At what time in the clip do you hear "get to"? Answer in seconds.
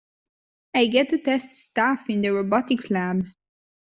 0.87-1.19